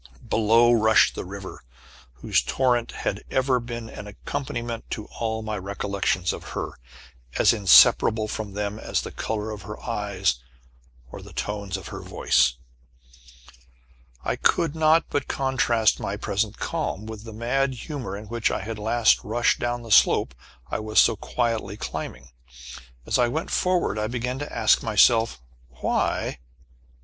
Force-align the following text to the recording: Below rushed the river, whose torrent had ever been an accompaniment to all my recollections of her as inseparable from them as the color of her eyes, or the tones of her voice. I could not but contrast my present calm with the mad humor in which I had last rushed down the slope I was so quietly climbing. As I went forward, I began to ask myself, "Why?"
Below 0.27 0.71
rushed 0.73 1.13
the 1.13 1.23
river, 1.25 1.63
whose 2.13 2.41
torrent 2.41 2.91
had 3.05 3.23
ever 3.29 3.59
been 3.59 3.87
an 3.87 4.07
accompaniment 4.07 4.89
to 4.89 5.05
all 5.19 5.43
my 5.43 5.55
recollections 5.59 6.33
of 6.33 6.43
her 6.57 6.71
as 7.37 7.53
inseparable 7.53 8.27
from 8.27 8.53
them 8.53 8.79
as 8.79 9.01
the 9.03 9.11
color 9.11 9.51
of 9.51 9.61
her 9.61 9.79
eyes, 9.83 10.39
or 11.11 11.21
the 11.21 11.33
tones 11.33 11.77
of 11.77 11.89
her 11.89 11.99
voice. 12.01 12.53
I 14.25 14.35
could 14.37 14.75
not 14.75 15.05
but 15.11 15.27
contrast 15.27 15.99
my 15.99 16.17
present 16.17 16.57
calm 16.57 17.05
with 17.05 17.23
the 17.23 17.31
mad 17.31 17.75
humor 17.75 18.17
in 18.17 18.25
which 18.25 18.49
I 18.49 18.61
had 18.61 18.79
last 18.79 19.23
rushed 19.23 19.59
down 19.59 19.83
the 19.83 19.91
slope 19.91 20.33
I 20.71 20.79
was 20.79 20.99
so 20.99 21.15
quietly 21.15 21.77
climbing. 21.77 22.31
As 23.05 23.19
I 23.19 23.27
went 23.27 23.51
forward, 23.51 23.99
I 23.99 24.07
began 24.07 24.39
to 24.39 24.51
ask 24.51 24.81
myself, 24.81 25.39
"Why?" 25.81 26.39